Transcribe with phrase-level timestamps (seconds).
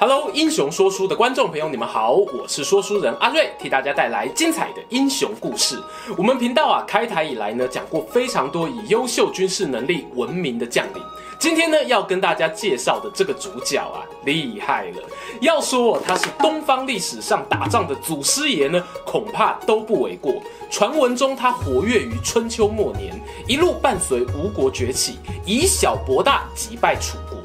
[0.00, 5.78] Hello，英雄说书的观众朋友，你们好，我是说书人阿瑞，替大家带来精彩的英雄故事。
[6.16, 11.02] 我们频道啊，开台以来呢，讲过非常多以优秀军事能力闻名的将领。
[11.38, 15.02] 今天呢，要跟大家介绍的这个主角啊，厉害了。
[15.42, 20.32] 要说他是东方历史上打仗的祖师爷呢，恐怕都不为过。
[20.70, 27.39] 传闻中，他活跃于春秋末年，一路伴随吴国崛起，以小博大，击败楚国。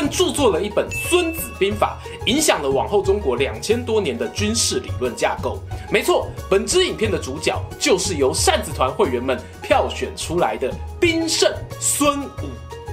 [0.00, 5.58] 更著作了一本《孙子兵法》，影响了往后中国两千多年的军事理论架构。
[5.92, 12.48] 没错，本支影片的主角就是由扇子团会员们票选出来的兵圣孙武。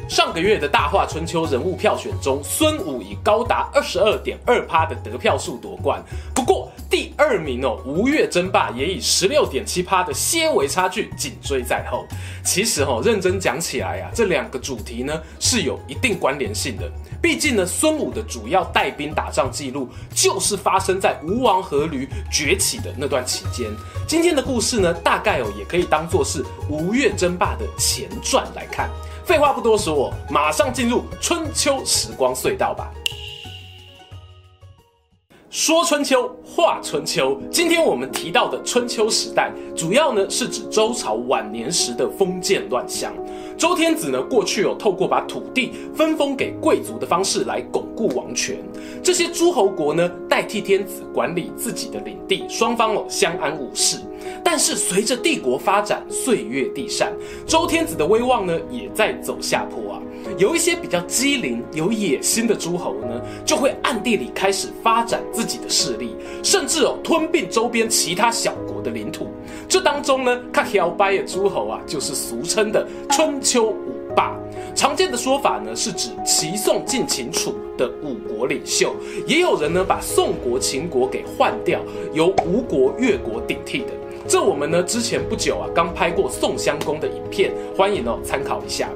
[0.10, 6.04] 上个月的大话春秋人物票选中，孙武以高达二十二点二趴的得票数夺冠。
[6.36, 12.06] 不过第二名哦，吴越争霸也以十六点七趴的些微差距紧追在后。
[12.44, 16.90] 其实哦，认真讲起来啊，这两个主题呢是有一定关联性的。
[17.22, 23.70] 毕竟呢，孙武的主要带兵打仗记录就是发生在吴王阖闾崛起的那段期间。
[24.08, 28.90] 今天的故事呢，大概哦也可以当做是吴越争霸的前传来看。
[29.26, 32.90] 废话不多说，我马上进入春秋时光隧道吧。
[35.50, 37.40] 说春秋，话春秋。
[37.50, 43.14] 今天我们提到的春秋时代，主要呢是指周朝晚年时的封建乱象。
[43.58, 48.58] 周天子呢，过去有透过把土地分封给贵族的方式来巩固王权。
[49.02, 54.00] 这些诸侯国呢，代替天子管理自己的领地，双方哦相安无事。
[54.44, 57.08] 但是随着帝国发展，岁月递嬗，
[57.46, 60.02] 周天子的威望呢也在走下坡啊。
[60.38, 69.28] 有一些比较机灵、有野心的诸侯呢，就会暗地里开始发展自己的势力，甚至哦吞并周边其他小国的领土。
[69.68, 74.36] 这当中呢，较嚣摆的诸侯啊，就是俗称的春秋五霸。
[74.76, 78.96] 常见的说法呢，是指齐宋晋秦楚的五国领袖，
[79.26, 81.80] 也有人呢把宋国、秦国给换掉，
[82.14, 83.88] 由吴国、越国顶替的。
[84.28, 88.90] 这我们呢之前不久啊刚拍过宋襄公的影片，欢迎哦参考一下。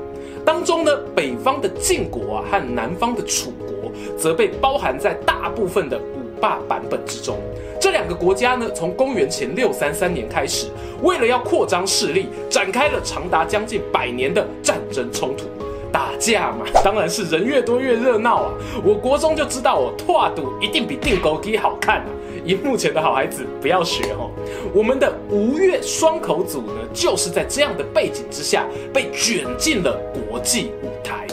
[0.46, 7.38] 当中呢北方的晋国啊和南方的楚国，则被包含在大部分的五霸版本之中。
[7.80, 10.68] 这两个国家呢从公元前六三三年开始，
[11.02, 15.46] 为了要扩张势力，展开了长达将近百年的战争冲突。
[15.92, 18.54] 打架嘛，当然是人越多越热闹啊！
[18.82, 22.06] 我国中就知道哦，拓赌一定比钉孤枝好看啊！
[22.46, 24.32] 荧幕前的好孩子不要学哦。
[24.74, 31.28] 我们的吴越双口组呢，就是在这样的背景之下被卷进了国际舞台。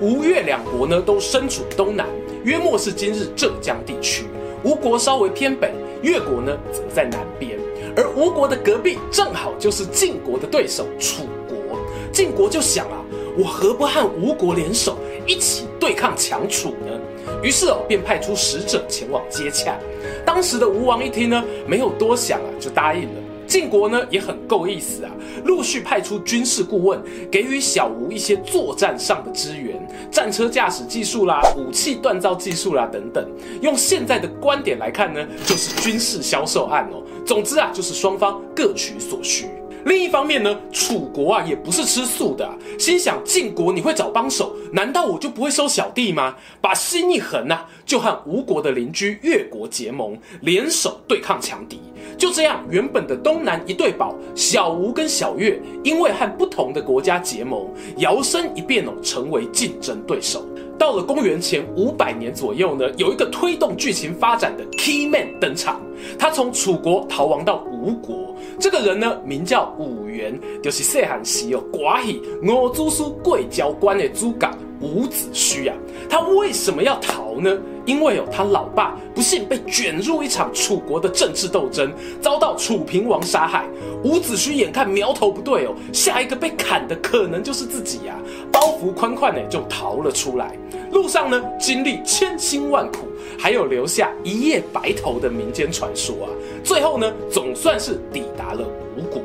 [0.00, 2.06] 吴越两国呢，都身处东南，
[2.44, 4.24] 约莫是今日浙江地区。
[4.64, 7.58] 吴国稍微偏北，越国呢则在南边，
[7.96, 11.78] 而吴国的隔壁正好就是晋国的对手楚国。
[12.12, 13.04] 晋国就想啊，
[13.36, 14.96] 我何不和吴国联手，
[15.26, 16.97] 一起对抗强楚呢？
[17.42, 19.78] 于是哦，便派出使者前往接洽。
[20.24, 23.20] 当时的吴王一听呢，没有多想啊，就答应了。
[23.46, 25.10] 晋国呢也很够意思啊，
[25.44, 27.00] 陆续派出军事顾问，
[27.30, 29.74] 给予小吴一些作战上的支援，
[30.10, 33.26] 战车驾驶技术啦，武器锻造技术啦等等。
[33.62, 37.02] 用现在的观点来看呢，就是军事销售案哦。
[37.24, 39.46] 总之啊，就是双方各取所需。
[39.84, 46.34] 另一方面呢，楚国啊也不是吃素的，心想晋国你会找帮手，难道我就不会收小弟吗？
[46.60, 51.80] 把心一横啊，就和吴国的邻居越国结盟，联手对抗强敌。
[52.16, 57.68] 就这样，原本的东南一对宝小吴跟小越，因为和不同的国家结盟，
[57.98, 60.44] 摇身一变哦，成为竞争对手。
[60.78, 65.80] 到了公元前五百年左右呢，有一个推动剧情发展的 key man 登场，
[66.18, 68.34] 他从楚国逃亡到吴国。
[68.60, 75.76] 这个人呢，名叫伍员，就是细汉时哦，寡喜我祖叔贵交关的主角伍子胥啊。
[76.08, 77.58] 他为什么要逃呢？
[77.88, 81.90] 因为有，他老爸不幸被卷入一场楚国的政治斗争，
[82.20, 83.64] 遭到楚平王杀害。
[84.04, 88.20] 伍子胥眼看苗头不对哦，下一个被砍的可能就是自己呀、啊，
[88.52, 90.54] 包袱宽宽的就逃了出来。
[90.92, 93.08] 路上呢，经历千辛万苦，
[93.38, 96.28] 还有留下一夜白头的民间传说啊。
[96.62, 98.60] 最后呢，总算是抵达了
[98.98, 99.22] 吴国。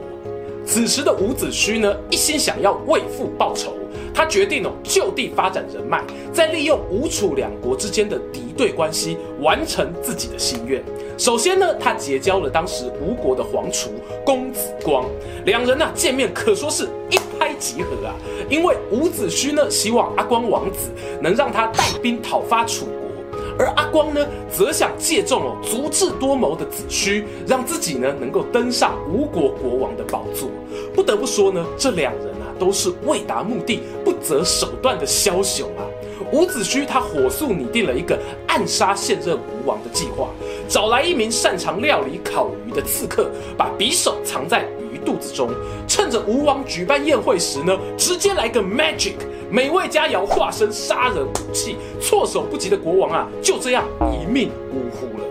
[0.66, 3.74] 此时的伍子胥呢，一心想要为父报仇。
[4.14, 10.84] 他决定哦，就地发展人脉，再利用吴楚两国之间的敌对关系，完成自己的心愿。
[11.18, 13.90] 首先呢，他结交了当时吴国的皇储
[14.26, 15.06] 公子光，
[15.46, 18.16] 两人呐、啊、见面可说是一拍即合啊，
[18.50, 20.90] 因为伍子胥呢希望阿光王子
[21.22, 30.50] 能让他带兵讨伐楚国，而阿光呢则想借重哦足智多谋的子胥，让自己呢能够登上吴国国王的宝座。
[30.96, 33.82] 不得不说呢，这两人啊都是为达目的
[34.24, 35.84] 择手段的枭雄啊。
[36.32, 38.18] 伍子胥他火速拟定了一个
[38.48, 40.30] 暗杀现任吴王的计划，
[40.68, 45.52] 找来一名擅长料理烤鱼的刺客，把匕首藏在鱼肚子中，
[45.88, 49.14] 趁着吴王举办宴会时呢，直接来个 magic，
[49.52, 55.26] 美味佳肴化身杀人武器，措手不及的国王啊，就这样一命呜呼了。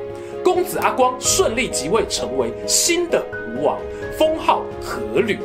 [0.45, 3.25] 公子阿光顺利即位，成为新的
[3.57, 3.77] 吴王，
[4.17, 5.39] 封号阖闾。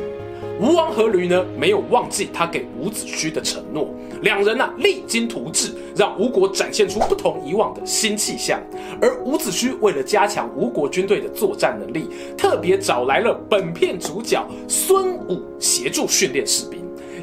[0.60, 3.88] 吴王阖闾呢，没有忘记他给伍子胥的承诺。
[4.22, 8.60] 两人啊，励精图治，让吴国展现出不同以往的新气象。
[9.00, 16.77] 而伍子胥为了加强吴国军队的作战能力，特别找来了本片主角孙武协助训练士兵。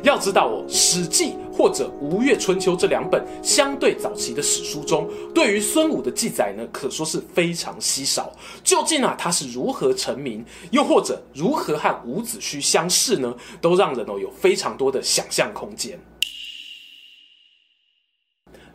[0.06, 8.31] 要知道哦，《史记》或者《吴越春秋》这两本相对早期的史书中，对于孙武的记载呢，可说是非常稀少。
[8.63, 13.36] 究竟啊，他是如何成名，又或者如何和伍子胥相识呢？
[13.60, 16.00] 都让人哦有非常多的想象空间。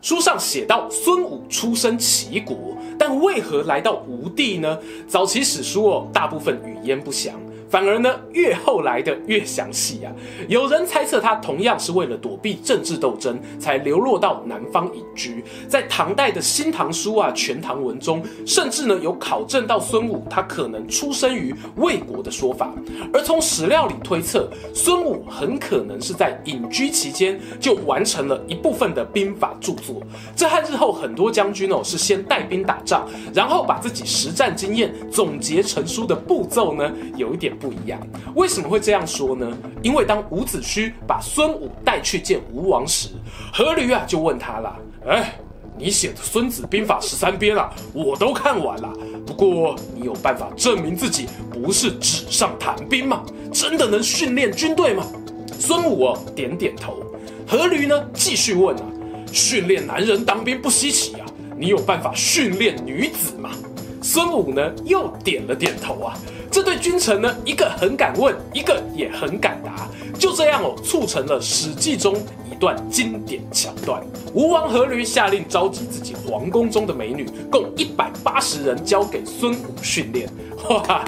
[0.01, 4.79] 书上写到，孙武出身齐国，但为何来到吴地呢？
[5.07, 7.39] 早期史书哦，大部分语焉不详。
[7.71, 10.11] 反而呢，越后来的越详细啊！
[10.49, 15.41] 有人猜测他同样是为了躲避政治斗争，才流落到南方隐居。
[15.69, 22.73] 在唐代的《新唐书》啊，《全唐文》中，甚至呢有考证到孙武他可能出生于魏国的说法。
[23.13, 30.03] 而从史料里推测，孙武很可能是在隐居期间就完成了一部分的兵法著作。
[30.35, 37.55] 这和日后很多将军哦是先带兵打仗，然后把自己实战经验总结成书的步骤呢，有一点。
[37.61, 37.99] 不一样，
[38.35, 39.55] 为什么会这样说呢？
[39.83, 43.09] 因为当伍子胥把孙武带去见吴王时，
[43.53, 44.75] 阖闾啊就问他了
[45.07, 45.35] ：“哎，
[45.77, 48.91] 你写的《孙子兵法》十三篇啊，我都看完了。
[49.27, 53.23] 不过你有办法证明自己不是纸上谈兵吗？
[53.53, 55.05] 真的能训练军队吗？”
[55.59, 56.97] 孙武哦点点头。
[57.47, 58.83] 阖闾呢继续问啊
[59.31, 61.25] ：“训练男人当兵不稀奇啊，
[61.57, 63.51] 你有办法训练女子吗？”
[64.01, 66.17] 孙武呢又点了点头啊。
[66.51, 69.87] 这对君臣呢，一个很敢问，一个也很敢答，
[70.19, 72.13] 就这样哦，促成了《史记》中
[72.61, 74.01] 段经典桥段。
[74.35, 80.29] 吴王阖闾下令召集自己皇宫中的美女，共一百八十人，交给孙武训练。
[80.69, 81.03] 哇，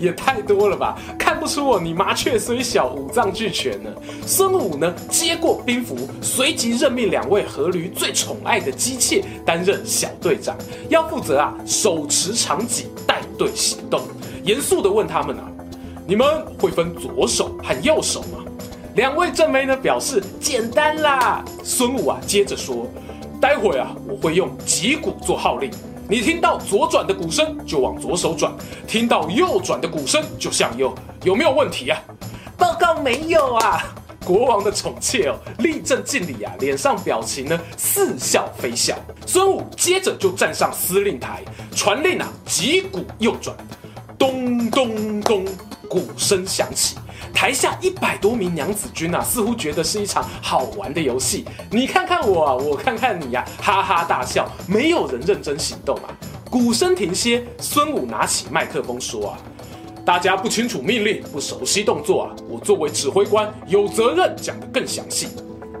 [0.00, 0.98] 也太多了吧！
[1.16, 3.88] 看不出我你麻雀虽小，五脏俱全呢。
[4.26, 10.56] 孙武呢，接过兵符，随即任命两位阖闾最宠爱的姬妾担任小队长，
[10.88, 14.02] 要负责啊，手持长戟，带队行动。
[14.42, 15.48] 严肃地问他们啊，
[16.04, 18.35] 你们会分左手和右手吗？
[18.96, 21.44] 两位正妹呢表示简单啦。
[21.62, 22.90] 孙武啊接着说，
[23.38, 25.70] 待会啊我会用击鼓做号令，
[26.08, 28.50] 你听到左转的鼓声就往左手转，
[28.88, 30.94] 听到右转的鼓声就向右，
[31.24, 32.00] 有没有问题啊？
[32.56, 33.84] 报告没有啊。
[34.24, 38.96] 国王的宠妾哦立正敬礼啊，脸上表情呢似笑非笑。
[39.26, 43.54] 孙武接着就站上司令台，传令啊击鼓右转。
[44.18, 45.44] 咚咚咚，
[45.86, 46.96] 鼓声响起，
[47.32, 51.44] 台下一百多名娘子军啊，似乎觉得是一场好玩的游戏。
[51.70, 56.08] 你看看我，我看看你呀，哈哈大笑，没有人认真行动啊。
[56.50, 59.38] 鼓声停歇，孙武拿起麦克风说啊
[60.06, 65.28] ：“大家不清楚命令，不熟悉动作啊，我作为指挥官，有责任讲得更详细。”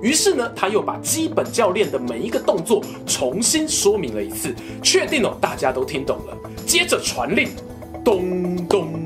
[0.02, 7.48] 于是呢，他又把基本教练的每一个动作重新说明了一次，确定哦，大家都听懂了，接着传令。
[8.04, 9.05] 咚咚，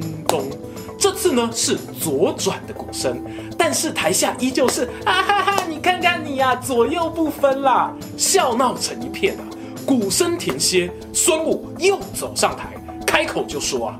[1.30, 3.22] 呢是左转的鼓声，
[3.56, 5.64] 但是台下依旧是啊哈哈！
[5.68, 9.44] 你看看你呀、啊，左右不分啦，笑闹成一片啊。
[9.86, 12.74] 鼓声停歇，孙武又走上台，
[13.06, 13.98] 开口就说啊：“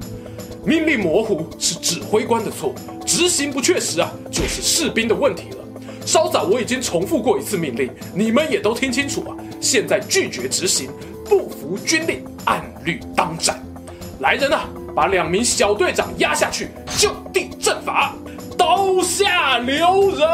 [0.65, 2.73] 命令模糊是指挥官的错，
[3.05, 5.57] 执行不确实啊，就是士兵的问题了。
[6.07, 9.37] 稍早我已经重复过一次命令，你们也都听清楚啊。
[9.61, 10.91] 现在拒绝执行，
[11.25, 13.61] 不服军令，按律当斩。
[14.21, 16.69] 来人啊！”把两名小队长压下去，
[16.99, 18.15] 就地正法，
[18.57, 20.29] 刀下留人。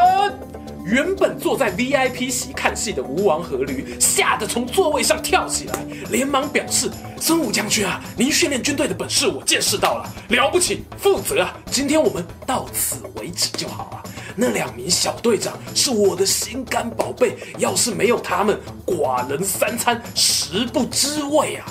[0.84, 6.88] 原本坐在 VIP 席看戏的吴王阖闾吓得从座位上跳起来，连忙表示
[7.20, 11.56] ：“孙武将军啊，您训练军队的本事我见识到了，了不起，负责啊！
[11.72, 14.02] 今天我们到此为止就好啊。
[14.36, 21.66] 那两名小队长是我的心肝宝贝，要是没有他们，寡人三餐食不知味啊。”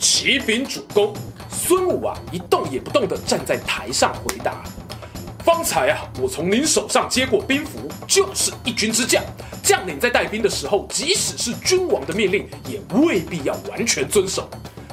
[0.00, 1.14] 启禀主公。
[1.54, 4.62] 孙武啊，一动也不动地站在台上回答
[5.44, 9.22] ：“方才啊，我从您手上接过兵符，就是一军之将。
[9.62, 14.46] 将领在带兵的时候，即使是君王的命令，也未必要完全遵守。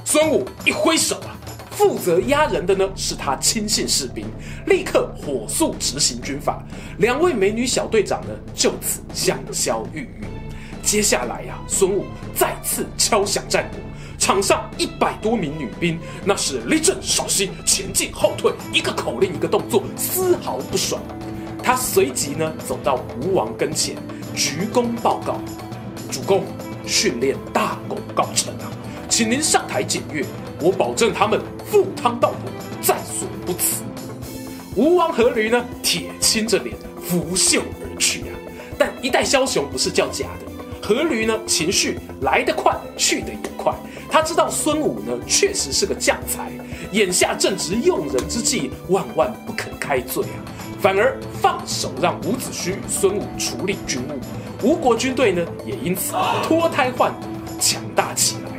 [0.06, 1.36] 孙武一挥手啊，
[1.72, 4.26] 负责押人的呢是他亲信士兵，
[4.68, 6.64] 立刻火速执行军法。
[7.00, 10.26] 两位美女小队长呢，就此香消玉殒。
[10.84, 13.78] 接下来呀、啊，孙武再次敲响战鼓。
[14.22, 21.02] 场上一百多名女兵，那是立正稍息，前进后退，一个口令一个动作，丝毫不爽。
[21.64, 23.96] 他随即呢走到吴王跟前，
[24.36, 25.42] 鞠躬报告
[26.12, 26.44] ：“主公，
[26.86, 28.70] 训练大功告成啊，
[29.10, 30.24] 请您上台检阅，
[30.62, 32.36] 我保证他们赴汤蹈火，
[32.80, 33.82] 在所不辞。”
[34.78, 38.38] 吴王阖闾呢，铁青着脸拂袖而去啊。
[38.78, 40.51] 但一代枭雄不是叫假的。
[40.82, 43.74] 阖闾呢，情绪来得快，去得也快。
[44.10, 46.52] 他知道孙武呢，确实是个将才，
[46.92, 50.40] 眼下正值用人之际，万万不可开罪啊！
[50.82, 57.28] 反而放手让伍子胥孙武处理军务，吴国军队呢，也因此脱胎换骨，
[57.60, 58.52] 强大起来。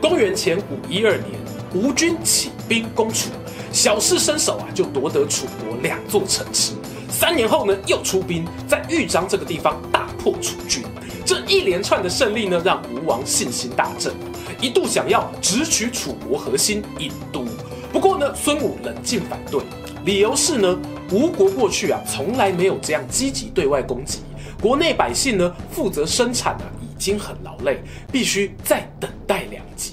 [0.00, 1.26] 公元前五一二年，
[1.74, 3.28] 吴军起兵攻楚，
[3.70, 6.72] 小试身手啊，就夺得楚国两座城池。
[7.10, 10.82] 三年后呢，又出兵在豫章这个地方大破楚军。
[11.28, 14.14] 这一连串的胜利呢，让吴王信心大振，
[14.62, 17.44] 一度想要直取楚国核心郢都。
[17.92, 19.60] 不过呢，孙武冷静反对，
[20.06, 20.80] 理由是呢，
[21.12, 24.20] 吴国过去啊从来没有这样积极对外攻击，
[24.58, 29.92] 国内百姓呢负责生产啊已经很劳累，必须再等待良机。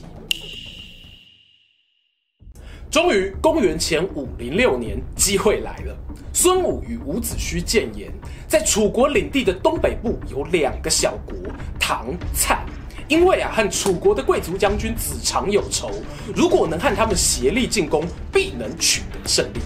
[2.89, 6.04] 终于，公元前五零六年，机会来了。
[6.37, 8.11] 孙武与伍子胥建言，
[8.45, 11.33] 在楚国领地的东北部有两个小国
[11.79, 12.59] 唐、蔡，
[13.07, 15.89] 因为啊和楚国的贵族将军子长有仇，
[16.35, 19.61] 如果能和他们协力进攻，必能取得胜利。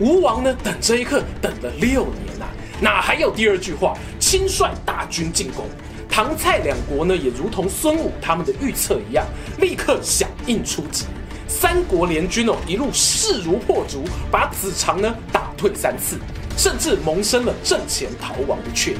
[0.00, 2.48] 吴王呢，等这一刻等了六年啊，
[2.80, 3.92] 哪还有第二句话？
[4.18, 5.66] 亲率大军进攻。
[6.08, 9.26] 唐、蔡两国呢，也如同孙武他们的预测一样，
[9.58, 11.04] 立刻响应出击。
[11.46, 15.14] 三国联军哦，一路势如破竹，把子长呢
[15.56, 16.18] 退三次，
[16.56, 18.98] 甚至萌生了阵前逃亡的怯意，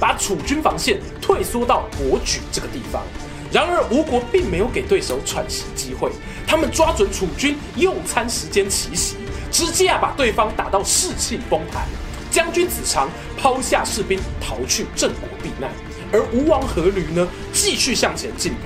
[0.00, 3.02] 把楚军防线退缩到国举这个地方。
[3.50, 6.10] 然而吴国并没有给对手喘息机会，
[6.46, 9.16] 他们抓准楚军用餐时间奇袭，
[9.50, 11.86] 直接啊把对方打到士气崩盘。
[12.30, 15.70] 将军子长抛下士兵逃去郑国避难，
[16.12, 18.58] 而吴王阖闾呢继续向前进逼，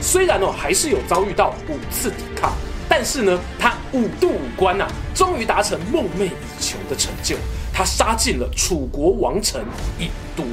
[0.00, 2.52] 虽然哦还是有遭遇到五次抵抗。
[2.88, 6.30] 但是呢，他五渡五关呐、啊，终于达成梦寐以
[6.60, 7.36] 求的成就。
[7.72, 9.60] 他杀进了楚国王城
[9.98, 10.44] 郢都。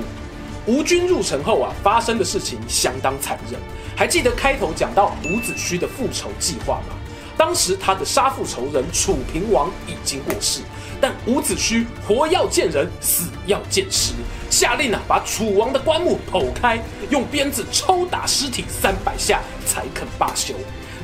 [0.66, 3.60] 吴军入城后啊，发生的事情相当残忍。
[3.96, 6.96] 还记得开头讲到伍子胥的复仇计划吗？
[7.38, 10.62] 当时他的杀父仇人楚平王已经过世，
[11.00, 14.14] 但伍子胥活要见人，死要见尸，
[14.50, 16.80] 下令啊，把楚王的棺木剖开，
[17.12, 20.56] 用鞭子抽打尸体三百下，才肯罢休。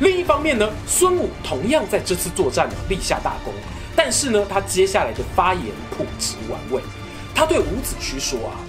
[0.03, 3.53] 另一方面呢，孙武同样在这次作战呢立下大功，
[3.95, 6.81] 但是呢，他接下来的发言朴质玩味。
[7.33, 8.59] 他对伍子胥说啊：“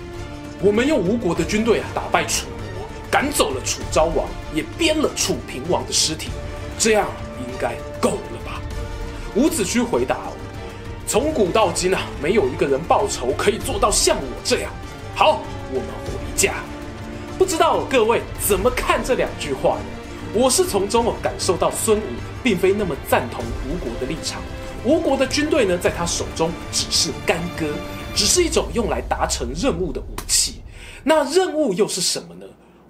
[0.62, 2.46] 我们用吴国的军队啊打败楚
[2.78, 6.30] 国，赶走了楚昭王，也鞭了楚平王的尸体，
[6.78, 7.08] 这样
[7.40, 8.62] 应该够了吧？”
[9.34, 10.16] 伍子胥回答
[11.04, 14.70] ：“从古到今啊，没有一个人报仇可以做到像我这样。
[15.16, 16.54] 好，我们回家。
[17.36, 19.78] 不知道各位怎么看这两句话？”
[20.36, 22.02] 我是从中哦感受到孙武
[22.42, 24.42] 并非那么赞同吴国的立场，
[24.84, 27.66] 吴国的军队呢在他手中只是干戈，
[28.16, 30.56] 只是一种用来达成任务的武器。
[31.04, 32.43] 那任务又是什么呢？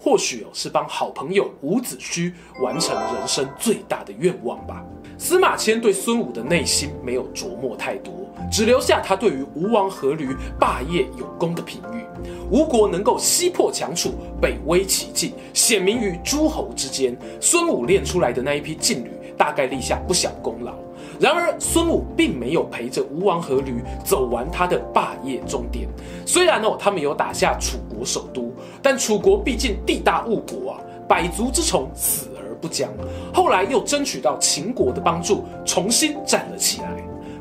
[0.04, 2.30] 或许哦是帮好朋友伍子胥
[2.60, 4.84] 完成人生最大的愿望吧。
[5.16, 8.12] 司马迁对孙武的内心没有琢磨太多。
[8.52, 12.04] 只留下他对于吴王阖闾霸业有功的评语。
[12.50, 17.16] 吴国能够西破强楚，北威齐晋，显明于诸侯之间。
[17.40, 20.74] 孙武练出来的那一批劲旅，大概立下不小功劳。
[21.20, 25.88] 然而，孙武并没有陪着吴王阖闾走完他的霸业终点。
[26.26, 28.52] 虽然哦，他们有打下楚国首都，
[28.82, 32.90] 但楚国毕竟地大物博啊，百足之虫，死而不僵。
[33.32, 36.96] 后来又争取到秦国的帮助，重新站了起来。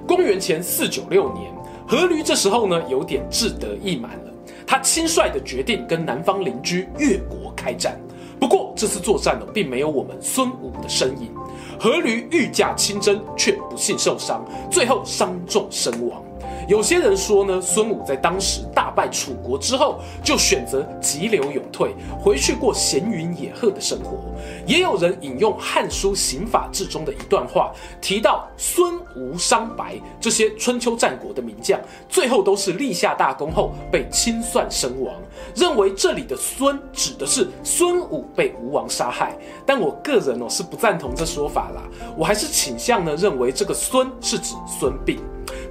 [0.08, 1.52] 公元前四九六年，
[1.88, 4.32] 阖闾这时候呢有点志得意满了，
[4.68, 8.00] 他轻率的决定跟南方邻居越国开战。
[8.40, 11.32] 不过这次作战呢，并没有我们孙武的身影。
[11.80, 16.22] 阖闾御驾亲征，却不幸受伤，最后伤重身亡。
[16.68, 24.18] 有些人说呢，孙武在当时大败楚国之后，就选择急流勇退，回去过闲云野鹤的生活。
[24.66, 35.14] 也有人引用《汉书·刑法志》中的一段话，提到孙吴商白这些春秋战国的名将，最后都是立下大功后被清算身亡，
[35.56, 39.38] 认为这里的孙指的是孙武被吴王杀害。
[39.66, 41.82] 但我个人哦是不赞同这说法啦，
[42.18, 45.20] 我还是倾向呢认为这个孙是指孙膑。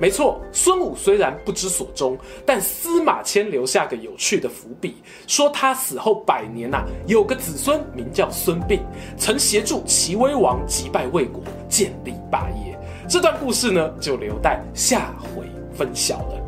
[0.03, 4.97] 没错，孙武虽然不知所终，但司马迁留下个有趣的伏笔，
[5.29, 8.81] 说他死后百年呐、有个子孙名叫孙膑，
[9.17, 12.77] 曾协助齐威王击败魏国，建立霸业。
[13.09, 16.42] 这段故事呢，就留待下回分晓了。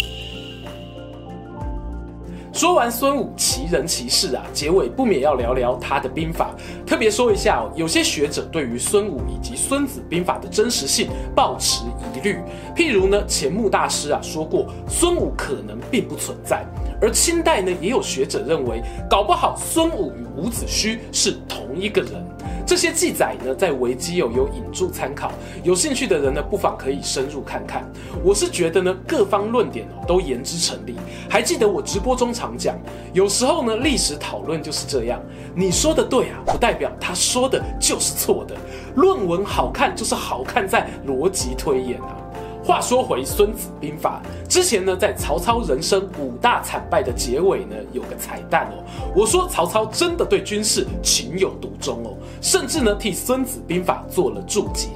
[2.55, 6.55] 说完孙武奇人奇事啊，结尾不免要聊聊他的兵法。
[6.87, 11.83] 特别说一下哦，有些学者对于孙武以及孙子兵法的真实性抱持
[12.15, 12.39] 疑虑。
[12.77, 16.65] 譬如呢，钱穆大师啊说过，孙武可能并不存在。
[17.03, 18.81] 而清代呢，也有学者认为，
[19.11, 22.25] 搞不好孙武与伍子胥是同一个人。
[22.67, 25.31] 这些记载呢，在维基有有引注参考，
[25.63, 27.85] 有兴趣的人呢，不妨可以深入看看。
[28.25, 30.95] 我是觉得呢，各方论点哦都言之成立。
[31.29, 32.79] 还记得我直播中常常讲，
[33.13, 35.21] 有时候呢，历史讨论就是这样，
[35.55, 38.55] 你说的对啊，不代表他说的就是错的。
[38.95, 42.17] 论文好看就是好看在逻辑推演啊。
[42.63, 48.85] 话说回《孙子兵法》之前呢，在曹操人生五大惨败的结尾呢，有个彩蛋哦。
[49.15, 54.89] 我说曹操真的对军事情有独钟哦，甚至呢替《孙子兵法》做了注解。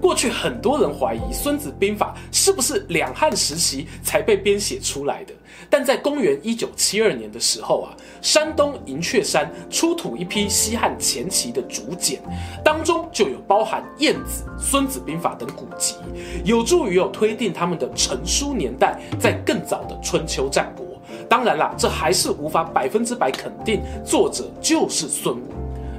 [0.00, 5.32] 过去很多人怀疑《孙子兵法》是不是两汉时期才被编写出来的，
[5.68, 12.20] 但在公元一九七二年的时候啊，山东银雀山出土一批西汉前期的竹简，
[12.64, 15.96] 当中就有包含《晏子》《孙子兵法》等古籍，
[16.44, 20.86] 有助于有推定他们的成书年代在更早的春秋战国。
[21.28, 25.42] 当然啦，这还是无法百分之百肯定作者就是孙武。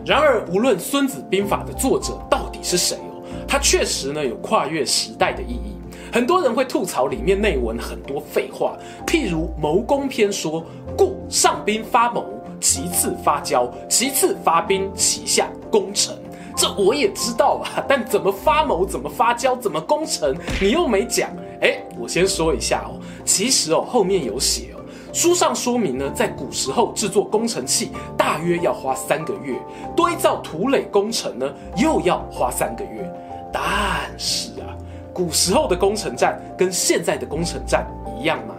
[0.05, 2.97] 然而，无论《孙子兵法》的作者到底是谁。
[3.47, 5.76] 它确实呢有跨越时代的意义，
[6.11, 10.63] 很多人会吐槽里面内文很多废话，譬如谋攻篇说，
[10.97, 12.25] 故上兵发谋，
[12.59, 16.15] 其次发交，其次发兵，其下攻城。
[16.55, 21.29] 这我也知道啊， 但怎么发谋，怎么发交，怎么攻城，你又没讲。
[21.61, 24.81] 哎，我先说一下哦，其实哦后面有写哦，
[25.13, 29.55] 书上说明呢，在古时候制作攻城器大约要花三个月，
[29.95, 33.07] 堆造土垒攻城呢又要花三个月。
[33.51, 33.61] 但
[34.17, 34.73] 是啊，
[35.17, 37.87] 古时候的攻城战跟现在的攻城战
[38.21, 38.53] 一样吗？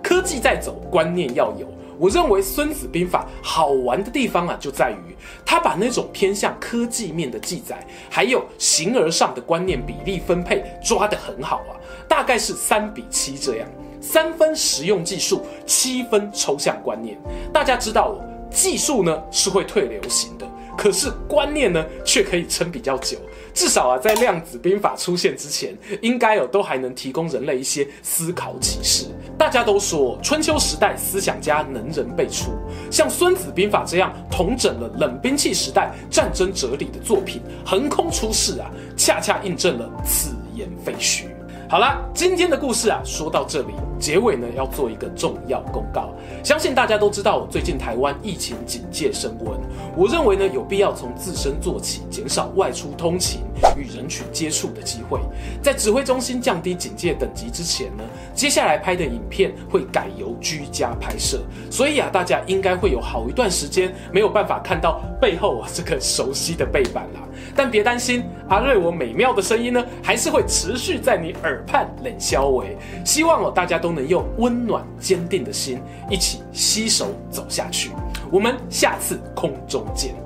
[0.00, 1.66] 科技在走，观念要有。
[1.98, 11.74] 我认为《孙子兵法》好玩的地方啊，就在于他把那种偏向科技面的记载，还有形而上的观念比例分配抓得很好啊，
[12.06, 13.68] 大概是三比七这样，
[14.00, 17.18] 三分实用技术，七分抽象观念。
[17.52, 18.14] 大家知道，
[18.48, 20.46] 技术呢是会退流行的。
[20.78, 23.16] 可是观念呢，却可以撑比较久。
[23.56, 29.06] 至少啊，在量子兵法出现之前，应该有都还能提供人类一些思考启示。
[29.38, 32.50] 大家都说春秋时代思想家能人辈出，
[32.90, 41.26] 像《孙子兵法》这样统整了冷兵器时代战争哲理的作品横空出世啊，恰恰印证了此言非虚。
[41.66, 46.10] 好啦，今天的故事啊，说到这里，结尾呢要做一个重要公告。
[46.42, 49.58] 相信大家都知道，最近台湾疫情警戒升温，
[49.96, 53.40] 我认为呢有必要从自身做起，减少外出通勤
[53.76, 55.18] 与人群接触的机会。
[55.62, 58.04] 在指挥中心降低警戒等级之前呢，
[58.34, 67.20] 接下来拍的影片会改由居家拍摄，所以啊，大家应该会有好一段时间没有办法看到背后啊这个熟悉的背板啦。
[67.54, 72.76] 但别担心，阿瑞我美妙的声音呢，还是会持续在你耳畔冷消微。
[73.04, 75.78] 希望哦，大家都能用温暖坚定的心，
[76.10, 77.92] 一起携手走下去。
[78.32, 80.25] 我们下次空中见。